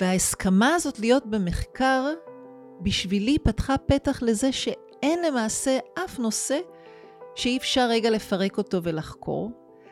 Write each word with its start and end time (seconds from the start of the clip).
וההסכמה 0.00 0.74
הזאת 0.74 0.98
להיות 0.98 1.26
במחקר, 1.26 2.12
בשבילי 2.80 3.38
פתחה 3.38 3.78
פתח 3.78 4.22
לזה 4.22 4.52
שאין 4.52 5.22
למעשה 5.22 5.78
אף 6.04 6.18
נושא 6.18 6.58
שאי 7.34 7.56
אפשר 7.56 7.86
רגע 7.90 8.10
לפרק 8.10 8.58
אותו 8.58 8.82
ולחקור. 8.82 9.50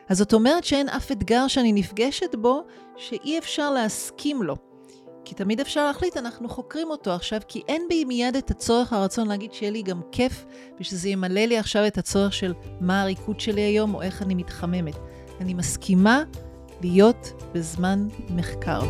אז 0.09 0.17
זאת 0.17 0.33
אומרת 0.33 0.63
שאין 0.63 0.89
אף 0.89 1.11
אתגר 1.11 1.47
שאני 1.47 1.73
נפגשת 1.73 2.35
בו 2.35 2.63
שאי 2.97 3.37
אפשר 3.37 3.71
להסכים 3.71 4.43
לו. 4.43 4.55
כי 5.25 5.35
תמיד 5.35 5.59
אפשר 5.59 5.85
להחליט, 5.85 6.17
אנחנו 6.17 6.49
חוקרים 6.49 6.89
אותו 6.89 7.11
עכשיו, 7.11 7.39
כי 7.47 7.61
אין 7.67 7.81
בי 7.89 8.05
מיד 8.05 8.35
את 8.35 8.51
הצורך, 8.51 8.93
הרצון 8.93 9.27
להגיד 9.27 9.53
שיהיה 9.53 9.71
לי 9.71 9.81
גם 9.81 10.01
כיף, 10.11 10.45
ושזה 10.79 11.09
ימלא 11.09 11.41
לי 11.41 11.57
עכשיו 11.57 11.87
את 11.87 11.97
הצורך 11.97 12.33
של 12.33 12.53
מה 12.81 13.01
הריקוד 13.01 13.39
שלי 13.39 13.61
היום, 13.61 13.95
או 13.95 14.01
איך 14.01 14.21
אני 14.21 14.35
מתחממת. 14.35 14.95
אני 15.41 15.53
מסכימה 15.53 16.23
להיות 16.81 17.43
בזמן 17.53 18.07
מחקר. 18.29 18.81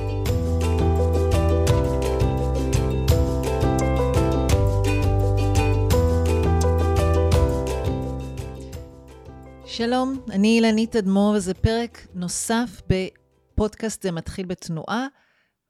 שלום, 9.80 10.26
אני 10.30 10.48
אילנית 10.48 10.96
אדמו"ר, 10.96 11.34
וזה 11.36 11.54
פרק 11.54 12.08
נוסף 12.14 12.82
בפודקאסט 12.88 14.04
זה 14.04 14.12
מתחיל 14.12 14.46
בתנועה, 14.46 15.08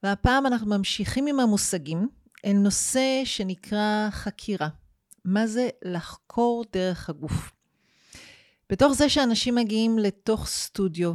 והפעם 0.03 0.45
אנחנו 0.45 0.67
ממשיכים 0.69 1.27
עם 1.27 1.39
המושגים 1.39 2.07
אל 2.45 2.53
נושא 2.53 3.21
שנקרא 3.23 4.07
חקירה. 4.11 4.67
מה 5.25 5.47
זה 5.47 5.69
לחקור 5.85 6.65
דרך 6.73 7.09
הגוף? 7.09 7.51
בתוך 8.69 8.93
זה 8.93 9.09
שאנשים 9.09 9.55
מגיעים 9.55 9.99
לתוך 9.99 10.47
סטודיו, 10.47 11.13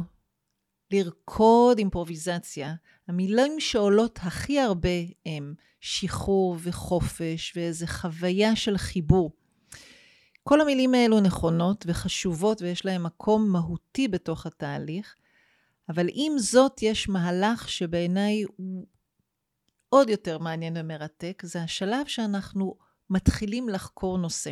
לרקוד 0.91 1.77
אימפרוביזציה, 1.77 2.75
המילים 3.07 3.59
שעולות 3.59 4.19
הכי 4.21 4.59
הרבה 4.59 4.99
הם 5.25 5.53
שחרור 5.79 6.57
וחופש 6.59 7.53
ואיזו 7.55 7.85
חוויה 7.87 8.55
של 8.55 8.77
חיבור. 8.77 9.31
כל 10.47 10.61
המילים 10.61 10.93
האלו 10.93 11.19
נכונות 11.19 11.85
וחשובות 11.87 12.61
ויש 12.61 12.85
להן 12.85 13.01
מקום 13.01 13.49
מהותי 13.51 14.07
בתוך 14.07 14.45
התהליך, 14.45 15.15
אבל 15.89 16.07
עם 16.13 16.39
זאת 16.39 16.81
יש 16.81 17.09
מהלך 17.09 17.69
שבעיניי 17.69 18.43
הוא 18.55 18.87
עוד 19.89 20.09
יותר 20.09 20.37
מעניין 20.37 20.73
ומרתק, 20.77 21.41
זה 21.45 21.61
השלב 21.61 22.07
שאנחנו 22.07 22.75
מתחילים 23.09 23.69
לחקור 23.69 24.17
נושא. 24.17 24.51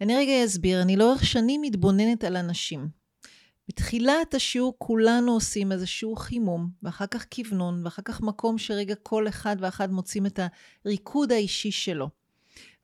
אני 0.00 0.16
רגע 0.16 0.44
אסביר, 0.44 0.82
אני 0.82 0.96
לאורך 0.96 1.24
שנים 1.24 1.62
מתבוננת 1.62 2.24
על 2.24 2.36
אנשים. 2.36 2.88
בתחילת 3.68 4.34
השיעור 4.34 4.74
כולנו 4.78 5.32
עושים 5.32 5.72
איזשהו 5.72 6.16
חימום, 6.16 6.70
ואחר 6.82 7.06
כך 7.06 7.26
כוונון, 7.34 7.84
ואחר 7.84 8.02
כך 8.02 8.20
מקום 8.20 8.58
שרגע 8.58 8.94
כל 8.94 9.28
אחד 9.28 9.56
ואחד 9.60 9.90
מוצאים 9.90 10.26
את 10.26 10.40
הריקוד 10.84 11.32
האישי 11.32 11.70
שלו. 11.70 12.19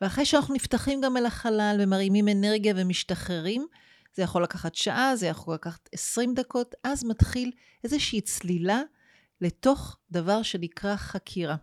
ואחרי 0.00 0.24
שאנחנו 0.24 0.54
נפתחים 0.54 1.00
גם 1.00 1.16
אל 1.16 1.26
החלל 1.26 1.76
ומרימים 1.80 2.28
אנרגיה 2.28 2.74
ומשתחררים, 2.76 3.66
זה 4.14 4.22
יכול 4.22 4.42
לקחת 4.42 4.74
שעה, 4.74 5.16
זה 5.16 5.26
יכול 5.26 5.54
לקחת 5.54 5.88
20 5.92 6.34
דקות, 6.34 6.74
אז 6.84 7.04
מתחיל 7.04 7.50
איזושהי 7.84 8.20
צלילה 8.20 8.82
לתוך 9.40 9.96
דבר 10.10 10.42
שנקרא 10.42 10.96
חקירה. 10.96 11.56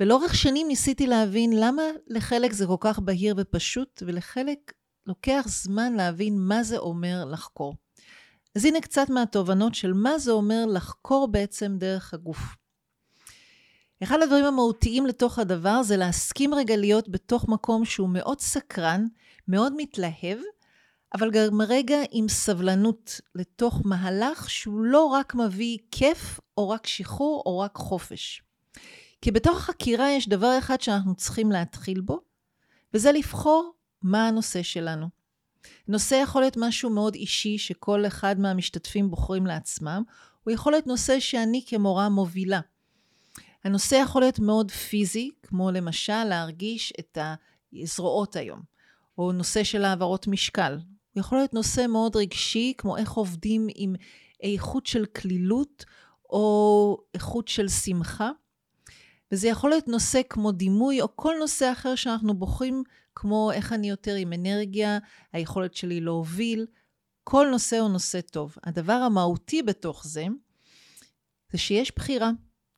ולאורך 0.00 0.34
שנים 0.34 0.68
ניסיתי 0.68 1.06
להבין 1.06 1.52
למה 1.56 1.82
לחלק 2.06 2.52
זה 2.52 2.66
כל 2.66 2.76
כך 2.80 2.98
בהיר 2.98 3.34
ופשוט, 3.38 4.02
ולחלק 4.06 4.72
לוקח 5.06 5.44
זמן 5.48 5.92
להבין 5.92 6.38
מה 6.38 6.62
זה 6.62 6.78
אומר 6.78 7.24
לחקור. 7.24 7.74
אז 8.56 8.64
הנה 8.64 8.80
קצת 8.80 9.10
מהתובנות 9.10 9.74
של 9.74 9.92
מה 9.92 10.18
זה 10.18 10.30
אומר 10.30 10.66
לחקור 10.66 11.28
בעצם 11.28 11.76
דרך 11.78 12.14
הגוף. 12.14 12.38
אחד 14.02 14.22
הדברים 14.22 14.44
המהותיים 14.44 15.06
לתוך 15.06 15.38
הדבר 15.38 15.82
זה 15.82 15.96
להסכים 15.96 16.54
רגע 16.54 16.76
להיות 16.76 17.08
בתוך 17.08 17.48
מקום 17.48 17.84
שהוא 17.84 18.08
מאוד 18.08 18.40
סקרן, 18.40 19.06
מאוד 19.48 19.72
מתלהב, 19.76 20.38
אבל 21.14 21.30
גם 21.30 21.60
רגע 21.60 21.96
עם 22.10 22.28
סבלנות 22.28 23.20
לתוך 23.34 23.82
מהלך 23.84 24.50
שהוא 24.50 24.80
לא 24.80 25.04
רק 25.04 25.34
מביא 25.34 25.78
כיף, 25.90 26.40
או 26.58 26.68
רק 26.68 26.86
שחרור, 26.86 27.42
או 27.46 27.58
רק 27.58 27.76
חופש. 27.76 28.42
כי 29.22 29.30
בתוך 29.30 29.56
החקירה 29.56 30.10
יש 30.10 30.28
דבר 30.28 30.58
אחד 30.58 30.80
שאנחנו 30.80 31.14
צריכים 31.14 31.52
להתחיל 31.52 32.00
בו, 32.00 32.20
וזה 32.94 33.12
לבחור 33.12 33.72
מה 34.02 34.28
הנושא 34.28 34.62
שלנו. 34.62 35.08
נושא 35.88 36.14
יכול 36.14 36.42
להיות 36.42 36.56
משהו 36.56 36.90
מאוד 36.90 37.14
אישי 37.14 37.58
שכל 37.58 38.06
אחד 38.06 38.40
מהמשתתפים 38.40 39.10
בוחרים 39.10 39.46
לעצמם, 39.46 40.02
הוא 40.44 40.52
יכול 40.52 40.72
להיות 40.72 40.86
נושא 40.86 41.20
שאני 41.20 41.64
כמורה 41.66 42.08
מובילה. 42.08 42.60
הנושא 43.64 43.94
יכול 43.94 44.22
להיות 44.22 44.38
מאוד 44.38 44.70
פיזי, 44.70 45.30
כמו 45.42 45.70
למשל 45.70 46.24
להרגיש 46.24 46.92
את 47.00 47.18
הזרועות 47.72 48.36
היום, 48.36 48.60
או 49.18 49.32
נושא 49.32 49.64
של 49.64 49.84
העברות 49.84 50.26
משקל. 50.26 50.72
הוא 50.72 51.20
יכול 51.20 51.38
להיות 51.38 51.54
נושא 51.54 51.86
מאוד 51.88 52.16
רגשי, 52.16 52.72
כמו 52.78 52.96
איך 52.96 53.12
עובדים 53.12 53.66
עם 53.74 53.94
איכות 54.42 54.86
של 54.86 55.06
כלילות, 55.06 55.84
או 56.30 56.98
איכות 57.14 57.48
של 57.48 57.68
שמחה. 57.68 58.30
וזה 59.32 59.48
יכול 59.48 59.70
להיות 59.70 59.88
נושא 59.88 60.20
כמו 60.30 60.52
דימוי, 60.52 61.00
או 61.00 61.16
כל 61.16 61.34
נושא 61.40 61.72
אחר 61.72 61.94
שאנחנו 61.94 62.34
בוחרים, 62.34 62.82
כמו 63.14 63.52
איך 63.52 63.72
אני 63.72 63.90
יותר 63.90 64.14
עם 64.14 64.32
אנרגיה, 64.32 64.98
היכולת 65.32 65.74
שלי 65.74 66.00
להוביל. 66.00 66.66
כל 67.24 67.46
נושא 67.50 67.78
הוא 67.78 67.88
נושא 67.88 68.20
טוב. 68.20 68.56
הדבר 68.64 68.92
המהותי 68.92 69.62
בתוך 69.62 70.06
זה, 70.06 70.26
זה 71.52 71.58
שיש 71.58 71.92
בחירה. 71.96 72.30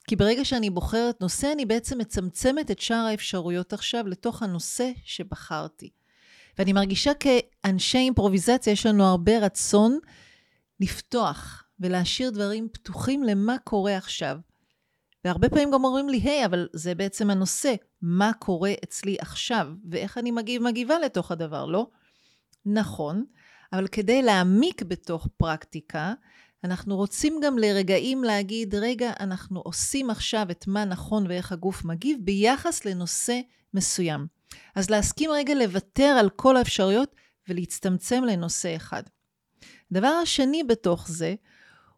כי 0.07 0.17
ברגע 0.17 0.45
שאני 0.45 0.71
בוחרת 0.71 1.21
נושא, 1.21 1.53
אני 1.53 1.67
בעצם 1.67 1.99
מצמצמת 1.99 2.71
את 2.71 2.81
שאר 2.81 2.97
האפשרויות 2.97 3.73
עכשיו 3.73 4.07
לתוך 4.09 4.43
הנושא 4.43 4.91
שבחרתי. 5.05 5.91
ואני 6.59 6.73
מרגישה 6.73 7.13
כאנשי 7.15 7.99
אימפרוביזציה, 7.99 8.73
יש 8.73 8.87
לנו 8.87 9.05
הרבה 9.05 9.39
רצון 9.39 9.99
לפתוח 10.81 11.65
ולהשאיר 11.81 12.31
דברים 12.31 12.69
פתוחים 12.73 13.23
למה 13.23 13.57
קורה 13.65 13.97
עכשיו. 13.97 14.39
והרבה 15.25 15.49
פעמים 15.49 15.71
גם 15.71 15.85
אומרים 15.85 16.09
לי, 16.09 16.17
היי, 16.19 16.43
hey, 16.43 16.47
אבל 16.47 16.69
זה 16.73 16.95
בעצם 16.95 17.31
הנושא, 17.31 17.75
מה 18.03 18.33
קורה 18.39 18.73
אצלי 18.85 19.17
עכשיו, 19.21 19.69
ואיך 19.91 20.19
אני 20.19 20.31
מגיב, 20.31 20.63
מגיבה 20.63 20.99
לתוך 20.99 21.31
הדבר, 21.31 21.67
לא? 21.67 21.87
נכון, 22.67 23.25
אבל 23.73 23.87
כדי 23.87 24.23
להעמיק 24.23 24.83
בתוך 24.83 25.29
פרקטיקה, 25.37 26.15
אנחנו 26.67 26.97
רוצים 26.97 27.41
גם 27.43 27.59
לרגעים 27.59 28.25
להגיד, 28.25 28.75
רגע, 28.75 29.13
אנחנו 29.21 29.61
עושים 29.61 30.11
עכשיו 30.11 30.47
את 30.51 30.67
מה 30.67 30.85
נכון 30.85 31.27
ואיך 31.27 31.53
הגוף 31.53 31.85
מגיב 31.85 32.19
ביחס 32.21 32.85
לנושא 32.85 33.41
מסוים. 33.75 34.27
אז 34.75 34.91
להסכים 34.91 35.31
רגע 35.31 35.55
לוותר 35.55 36.17
על 36.21 36.31
כל 36.31 36.57
האפשרויות 36.57 37.15
ולהצטמצם 37.49 38.25
לנושא 38.25 38.77
אחד. 38.77 39.03
הדבר 39.91 40.09
השני 40.23 40.65
בתוך 40.65 41.09
זה, 41.09 41.35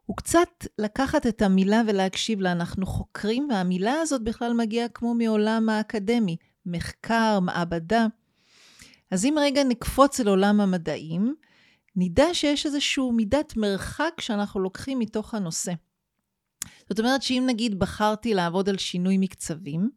הוא 0.06 0.16
קצת 0.16 0.66
לקחת 0.78 1.26
את 1.26 1.42
המילה 1.42 1.82
ולהקשיב 1.86 2.40
לה. 2.40 2.52
אנחנו 2.52 2.86
חוקרים, 2.86 3.48
והמילה 3.50 4.00
הזאת 4.00 4.22
בכלל 4.22 4.52
מגיעה 4.52 4.88
כמו 4.88 5.14
מעולם 5.14 5.68
האקדמי, 5.68 6.36
מחקר, 6.66 7.40
מעבדה. 7.40 8.06
אז 9.10 9.24
אם 9.24 9.34
רגע 9.40 9.64
נקפוץ 9.64 10.20
אל 10.20 10.28
עולם 10.28 10.60
המדעים, 10.60 11.34
נדע 12.00 12.26
שיש 12.32 12.66
איזושהי 12.66 13.10
מידת 13.12 13.56
מרחק 13.56 14.20
שאנחנו 14.20 14.60
לוקחים 14.60 14.98
מתוך 14.98 15.34
הנושא. 15.34 15.72
זאת 16.88 16.98
אומרת 16.98 17.22
שאם 17.22 17.44
נגיד 17.46 17.78
בחרתי 17.78 18.34
לעבוד 18.34 18.68
על 18.68 18.78
שינוי 18.78 19.18
מקצבים, 19.18 19.90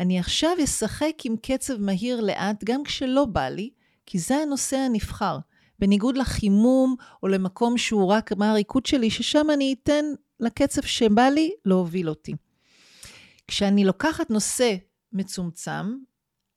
אני 0.00 0.18
עכשיו 0.18 0.50
אשחק 0.64 1.12
עם 1.24 1.36
קצב 1.36 1.80
מהיר 1.80 2.20
לאט 2.20 2.64
גם 2.64 2.84
כשלא 2.84 3.24
בא 3.24 3.48
לי, 3.48 3.70
כי 4.06 4.18
זה 4.18 4.36
הנושא 4.36 4.76
הנבחר. 4.76 5.38
בניגוד 5.78 6.16
לחימום 6.16 6.96
או 7.22 7.28
למקום 7.28 7.78
שהוא 7.78 8.06
רק 8.06 8.32
מה 8.32 8.50
הריקוד 8.50 8.86
שלי, 8.86 9.10
ששם 9.10 9.46
אני 9.54 9.74
אתן 9.82 10.04
לקצב 10.40 10.82
שבא 10.82 11.28
לי 11.28 11.50
להוביל 11.64 12.08
אותי. 12.08 12.34
כשאני 13.48 13.84
לוקחת 13.84 14.30
נושא 14.30 14.74
מצומצם, 15.12 15.96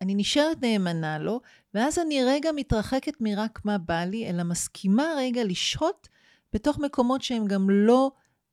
אני 0.01 0.15
נשארת 0.15 0.61
נאמנה 0.61 1.19
לו, 1.19 1.41
ואז 1.77 1.99
אני 1.99 2.23
רגע 2.23 2.51
מתרחקת 2.55 3.13
מרק 3.21 3.65
מה 3.65 3.77
בא 3.77 4.03
לי, 4.03 4.29
אלא 4.29 4.43
מסכימה 4.43 5.03
רגע 5.17 5.43
לשהות 5.43 6.07
בתוך 6.53 6.79
מקומות 6.79 7.21
שהם 7.21 7.45
גם 7.45 7.69
לא 7.69 8.11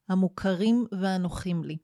המוכרים 0.08 0.86
והנוחים 1.00 1.64
לי. 1.64 1.76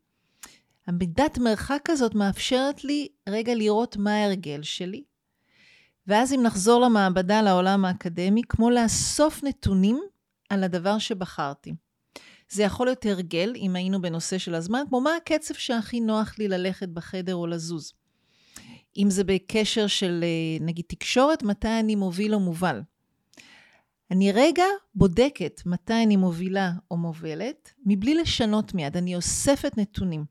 המידת 0.87 1.39
מרחק 1.39 1.91
הזאת 1.91 2.15
מאפשרת 2.15 2.85
לי 2.85 3.09
רגע 3.29 3.55
לראות 3.55 3.97
מה 3.97 4.15
ההרגל 4.15 4.63
שלי, 4.63 5.05
ואז 6.07 6.33
אם 6.33 6.43
נחזור 6.43 6.81
למעבדה, 6.81 7.43
לעולם 7.43 7.85
האקדמי, 7.85 8.43
כמו 8.49 8.71
לאסוף 8.71 9.45
נתונים 9.45 10.01
על 10.49 10.65
הדבר 10.65 10.99
שבחרתי. 10.99 11.75
זה 12.49 12.63
יכול 12.63 12.87
להיות 12.87 13.07
הרגל, 13.07 13.53
אם 13.57 13.77
היינו 13.77 14.03
בנושא 14.03 14.39
של 14.39 14.55
הזמן, 14.55 14.83
כמו 14.89 15.01
מה 15.01 15.17
הקצב 15.17 15.55
שהכי 15.55 16.01
נוח 16.01 16.39
לי 16.39 16.49
ללכת 16.49 16.89
בחדר 16.89 17.35
או 17.35 17.47
לזוז. 17.47 17.93
אם 18.97 19.11
זה 19.11 19.25
בקשר 19.25 19.87
של 19.87 20.25
נגיד 20.61 20.85
תקשורת, 20.89 21.43
מתי 21.43 21.81
אני 21.81 21.95
מוביל 21.95 22.35
או 22.35 22.41
מובל. 22.41 22.81
אני 24.11 24.33
רגע 24.33 24.65
בודקת 24.95 25.61
מתי 25.67 26.03
אני 26.03 26.17
מובילה 26.17 26.73
או 26.91 26.97
מובלת, 26.97 27.73
מבלי 27.87 28.15
לשנות 28.15 28.75
מיד, 28.75 28.97
אני 28.97 29.17
אוספת 29.17 29.79
נתונים. 29.79 30.25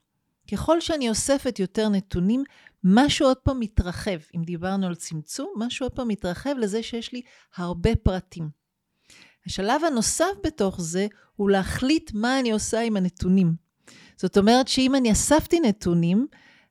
ככל 0.51 0.81
שאני 0.81 1.09
אוספת 1.09 1.59
יותר 1.59 1.89
נתונים, 1.89 2.43
משהו 2.83 3.27
עוד 3.27 3.37
פעם 3.37 3.59
מתרחב. 3.59 4.19
אם 4.35 4.43
דיברנו 4.43 4.87
על 4.87 4.95
צמצום, 4.95 5.53
משהו 5.57 5.85
עוד 5.85 5.91
פעם 5.91 6.07
מתרחב 6.07 6.53
לזה 6.57 6.83
שיש 6.83 7.13
לי 7.13 7.21
הרבה 7.55 7.95
פרטים. 7.95 8.49
השלב 9.45 9.81
הנוסף 9.83 10.31
בתוך 10.43 10.81
זה 10.81 11.07
הוא 11.35 11.49
להחליט 11.49 12.11
מה 12.13 12.39
אני 12.39 12.51
עושה 12.51 12.81
עם 12.81 12.97
הנתונים. 12.97 13.53
זאת 14.17 14.37
אומרת 14.37 14.67
שאם 14.67 14.95
אני 14.95 15.11
אספתי 15.11 15.59
נתונים, 15.59 16.27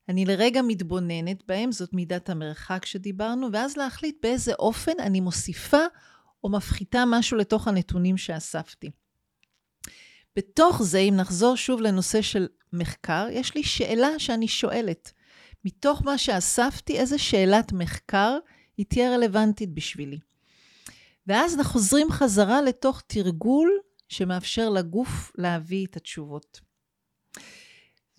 אני 0.08 0.24
לרגע 0.24 0.62
מתבוננת 0.62 1.46
בהם, 1.46 1.72
זאת 1.72 1.92
מידת 1.92 2.30
המרחק 2.30 2.86
שדיברנו, 2.86 3.48
ואז 3.52 3.76
להחליט 3.76 4.16
באיזה 4.22 4.52
אופן 4.58 5.00
אני 5.00 5.20
מוסיפה 5.20 5.84
או 6.44 6.48
מפחיתה 6.48 7.04
משהו 7.06 7.36
לתוך 7.36 7.68
הנתונים 7.68 8.16
שאספתי. 8.16 8.90
בתוך 10.36 10.82
זה, 10.82 10.98
אם 10.98 11.14
נחזור 11.16 11.56
שוב 11.56 11.80
לנושא 11.80 12.22
של 12.22 12.46
מחקר, 12.72 13.26
יש 13.30 13.54
לי 13.54 13.62
שאלה 13.62 14.18
שאני 14.18 14.48
שואלת. 14.48 15.12
מתוך 15.64 16.02
מה 16.02 16.18
שאספתי, 16.18 16.98
איזה 16.98 17.18
שאלת 17.18 17.72
מחקר 17.72 18.38
היא 18.76 18.86
תהיה 18.86 19.14
רלוונטית 19.14 19.74
בשבילי. 19.74 20.18
ואז 21.26 21.54
אנחנו 21.54 21.72
חוזרים 21.72 22.10
חזרה 22.10 22.62
לתוך 22.62 23.02
תרגול 23.06 23.70
שמאפשר 24.08 24.70
לגוף 24.70 25.32
להביא 25.38 25.86
את 25.86 25.96
התשובות. 25.96 26.60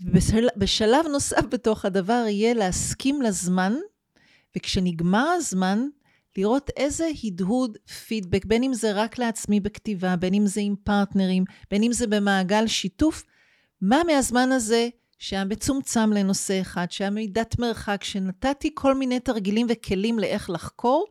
בשל, 0.01 0.47
בשלב 0.57 1.07
נוסף 1.11 1.41
בתוך 1.51 1.85
הדבר 1.85 2.23
יהיה 2.27 2.53
להסכים 2.53 3.21
לזמן, 3.21 3.73
וכשנגמר 4.57 5.27
הזמן, 5.37 5.87
לראות 6.37 6.69
איזה 6.77 7.09
הדהוד 7.23 7.77
פידבק, 8.07 8.45
בין 8.45 8.63
אם 8.63 8.73
זה 8.73 8.91
רק 8.91 9.17
לעצמי 9.17 9.59
בכתיבה, 9.59 10.15
בין 10.15 10.33
אם 10.33 10.47
זה 10.47 10.61
עם 10.61 10.75
פרטנרים, 10.83 11.43
בין 11.71 11.83
אם 11.83 11.93
זה 11.93 12.07
במעגל 12.07 12.67
שיתוף, 12.67 13.23
מה 13.81 14.01
מהזמן 14.07 14.51
הזה 14.51 14.89
שהיה 15.17 15.45
מצומצם 15.45 16.13
לנושא 16.13 16.61
אחד, 16.61 16.91
שהיה 16.91 17.09
מידת 17.09 17.59
מרחק, 17.59 18.03
שנתתי 18.03 18.71
כל 18.73 18.95
מיני 18.95 19.19
תרגילים 19.19 19.67
וכלים 19.69 20.19
לאיך 20.19 20.49
לחקור, 20.49 21.05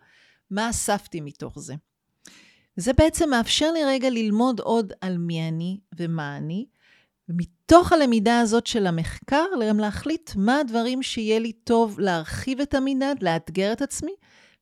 מה 0.50 0.70
אספתי 0.70 1.20
מתוך 1.20 1.58
זה. 1.58 1.75
וזה 2.79 2.93
בעצם 2.93 3.31
מאפשר 3.31 3.73
לי 3.73 3.85
רגע 3.85 4.11
ללמוד 4.11 4.61
עוד 4.61 4.93
על 5.00 5.19
מי 5.19 5.49
אני 5.49 5.81
ומה 5.99 6.37
אני, 6.37 6.67
ומתוך 7.72 7.92
הלמידה 7.92 8.40
הזאת 8.40 8.66
של 8.66 8.86
המחקר, 8.86 9.44
גם 9.68 9.78
להחליט 9.78 10.30
מה 10.36 10.60
הדברים 10.60 11.02
שיהיה 11.02 11.38
לי 11.38 11.52
טוב 11.52 12.00
להרחיב 12.00 12.60
את 12.60 12.74
המנעד, 12.74 13.22
לאתגר 13.22 13.72
את 13.72 13.82
עצמי, 13.82 14.12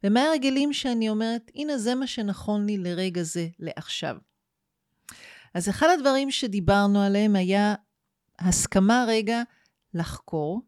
ומה 0.04 0.20
הרגלים 0.22 0.72
שאני 0.72 1.08
אומרת, 1.08 1.50
הנה 1.54 1.78
זה 1.78 1.94
מה 1.94 2.06
שנכון 2.06 2.66
לי 2.66 2.78
לרגע 2.78 3.22
זה, 3.22 3.48
לעכשיו. 3.58 4.16
אז 5.54 5.68
אחד 5.68 5.86
הדברים 5.98 6.30
שדיברנו 6.30 7.02
עליהם 7.02 7.36
היה 7.36 7.74
הסכמה 8.38 9.04
רגע 9.08 9.42
לחקור, 9.94 10.62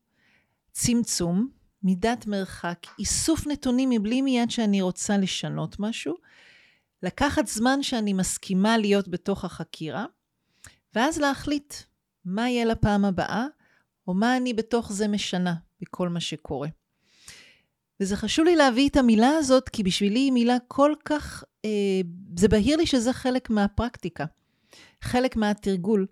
צמצום, 0.73 1.49
מידת 1.82 2.26
מרחק, 2.26 2.79
איסוף 2.99 3.46
נתונים 3.46 3.90
מבלי 3.90 4.23
מיד 4.23 4.50
שאני 4.50 4.82
רוצה 4.82 5.17
לשנות 5.17 5.76
משהו, 5.79 6.14
לקחת 7.02 7.46
זמן 7.46 7.82
שאני 7.82 8.12
מסכימה 8.12 8.79
להיות 8.79 9.08
בתוך 9.08 9.44
החקירה, 9.44 10.05
ואז 10.94 11.19
להחליט 11.19 11.75
מה 12.29 12.51
יהיה 12.51 12.65
לפעם 12.65 13.05
הבאה, 13.05 13.47
או 14.09 14.15
מה 14.15 14.37
אני 14.37 14.55
בתוך 14.55 14.93
זה 14.93 15.09
משנה 15.09 15.55
בכל 15.81 16.09
מה 16.09 16.21
שקורה. 16.21 16.69
וזה 18.01 18.17
חשוב 18.17 18.45
לי 18.45 18.57
להביא 18.57 18.89
את 18.89 18.97
המילה 18.97 19.31
הזאת, 19.31 19.69
כי 19.69 19.83
בשבילי 19.83 20.19
היא 20.19 20.33
מילה 20.33 20.57
כל 20.69 20.93
כך, 21.05 21.45
אה, 21.65 22.01
זה 22.37 22.49
בהיר 22.49 22.77
לי 22.77 22.87
שזה 22.87 23.13
חלק 23.13 23.51
מהפרקטיקה, 23.51 24.25
חלק 25.03 25.37
מהתרגול. 25.37 26.07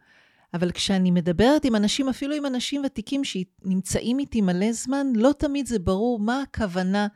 אבל 0.54 0.72
כשאני 0.72 1.10
מדברת 1.10 1.64
עם 1.64 1.76
אנשים, 1.76 2.08
אפילו 2.08 2.34
עם 2.34 2.46
אנשים 2.46 2.82
ותיקים 2.86 3.22
שנמצאים 3.24 4.18
איתי 4.18 4.40
מלא 4.40 4.72
זמן, 4.72 5.06
לא 5.14 5.32
תמיד 5.38 5.66
זה 5.66 5.78
ברור 5.78 6.18
מה 6.18 6.42
הכוונה 6.42 7.06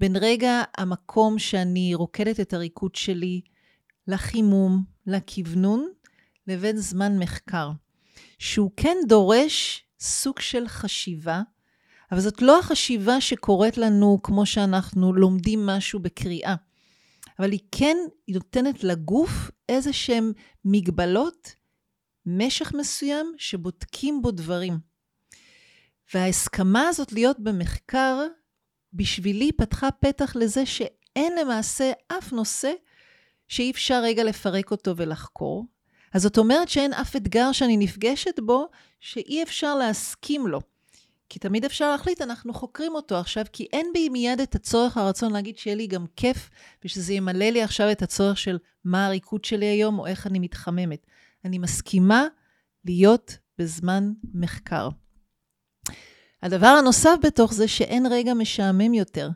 בין 0.00 0.16
רגע 0.16 0.62
המקום 0.78 1.38
שאני 1.38 1.94
רוקדת 1.94 2.40
את 2.40 2.52
הריקוד 2.52 2.94
שלי 2.94 3.40
לחימום, 4.08 4.82
לכוונון, 5.06 5.88
לבין 6.46 6.76
זמן 6.76 7.18
מחקר. 7.18 7.70
שהוא 8.38 8.70
כן 8.76 8.96
דורש 9.08 9.84
סוג 10.00 10.40
של 10.40 10.68
חשיבה, 10.68 11.42
אבל 12.12 12.20
זאת 12.20 12.42
לא 12.42 12.58
החשיבה 12.58 13.20
שקורית 13.20 13.78
לנו 13.78 14.18
כמו 14.22 14.46
שאנחנו 14.46 15.12
לומדים 15.12 15.66
משהו 15.66 16.00
בקריאה. 16.00 16.54
אבל 17.38 17.52
היא 17.52 17.60
כן, 17.72 17.96
נותנת 18.28 18.84
לגוף 18.84 19.50
איזה 19.68 19.92
שהן 19.92 20.32
מגבלות, 20.64 21.54
משך 22.26 22.72
מסוים, 22.74 23.34
שבודקים 23.38 24.22
בו 24.22 24.30
דברים. 24.30 24.78
וההסכמה 26.14 26.88
הזאת 26.88 27.12
להיות 27.12 27.40
במחקר, 27.40 28.26
בשבילי 28.92 29.52
פתחה 29.52 29.90
פתח 29.90 30.36
לזה 30.36 30.66
שאין 30.66 31.38
למעשה 31.38 31.92
אף 32.08 32.32
נושא 32.32 32.72
שאי 33.48 33.70
אפשר 33.70 34.00
רגע 34.02 34.24
לפרק 34.24 34.70
אותו 34.70 34.96
ולחקור. 34.96 35.64
אז 36.16 36.22
זאת 36.22 36.38
אומרת 36.38 36.68
שאין 36.68 36.92
אף 36.92 37.16
אתגר 37.16 37.52
שאני 37.52 37.76
נפגשת 37.76 38.40
בו 38.40 38.68
שאי 39.00 39.42
אפשר 39.42 39.74
להסכים 39.74 40.46
לו. 40.46 40.60
כי 41.28 41.38
תמיד 41.38 41.64
אפשר 41.64 41.90
להחליט, 41.90 42.22
אנחנו 42.22 42.54
חוקרים 42.54 42.94
אותו 42.94 43.16
עכשיו, 43.16 43.44
כי 43.52 43.66
אין 43.72 43.86
בי 43.94 44.08
מיד 44.08 44.40
את 44.40 44.54
הצורך, 44.54 44.96
הרצון 44.96 45.32
להגיד 45.32 45.58
שיהיה 45.58 45.76
לי 45.76 45.86
גם 45.86 46.06
כיף, 46.16 46.50
ושזה 46.84 47.14
ימלא 47.14 47.44
לי 47.44 47.62
עכשיו 47.62 47.92
את 47.92 48.02
הצורך 48.02 48.38
של 48.38 48.58
מה 48.84 49.06
הריקוד 49.06 49.44
שלי 49.44 49.66
היום, 49.66 49.98
או 49.98 50.06
איך 50.06 50.26
אני 50.26 50.38
מתחממת. 50.38 51.06
אני 51.44 51.58
מסכימה 51.58 52.26
להיות 52.84 53.38
בזמן 53.58 54.12
מחקר. 54.34 54.88
הדבר 56.42 56.66
הנוסף 56.66 57.14
בתוך 57.22 57.54
זה 57.54 57.68
שאין 57.68 58.06
רגע 58.10 58.34
משעמם 58.34 58.94
יותר, 58.94 59.30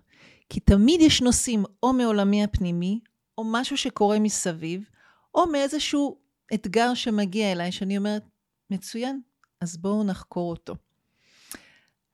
כי 0.49 0.61
תמיד 0.61 1.01
יש 1.01 1.23
נושאים 1.23 1.65
או 1.83 1.93
מעולמי 1.93 2.45
הפנימי, 2.45 3.01
או 3.39 3.45
משהו 3.47 3.77
שקורה 3.77 4.19
מסביב, 4.19 4.85
או 5.35 5.47
מאיזשהו 5.47 6.30
אתגר 6.55 6.95
שמגיע 6.95 7.53
אליי, 7.53 7.73
שאני 7.73 7.99
אומרת, 7.99 8.23
מצוין, 8.71 9.21
אז 9.61 9.77
בואו 9.77 10.05
נחקור 10.05 10.51
אותו. 10.51 10.75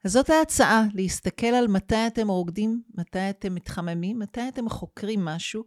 אז 0.03 0.11
זאת 0.11 0.29
ההצעה, 0.29 0.85
להסתכל 0.93 1.47
על 1.47 1.67
מתי 1.67 2.07
אתם 2.07 2.27
רוקדים, 2.27 2.81
מתי 2.95 3.29
אתם 3.29 3.55
מתחממים, 3.55 4.19
מתי 4.19 4.41
אתם 4.47 4.69
חוקרים 4.69 5.25
משהו, 5.25 5.63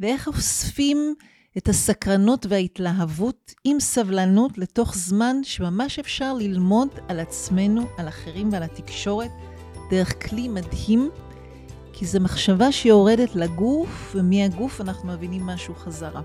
ואיך 0.00 0.28
אוספים 0.28 1.14
את 1.58 1.68
הסקרנות 1.68 2.46
וההתלהבות 2.48 3.54
עם 3.64 3.80
סבלנות 3.80 4.58
לתוך 4.58 4.94
זמן 4.96 5.36
שממש 5.42 5.98
אפשר 5.98 6.34
ללמוד 6.34 6.88
על 7.08 7.20
עצמנו, 7.20 7.82
על 7.98 8.08
אחרים 8.08 8.52
ועל 8.52 8.62
התקשורת, 8.62 9.30
דרך 9.90 10.28
כלי 10.28 10.48
מדהים, 10.48 11.10
כי 11.92 12.06
זו 12.06 12.20
מחשבה 12.20 12.72
שיורדת 12.72 13.34
לגוף, 13.34 14.12
ומהגוף 14.14 14.80
אנחנו 14.80 15.12
מבינים 15.12 15.46
משהו 15.46 15.74
חזרה. 15.74 16.22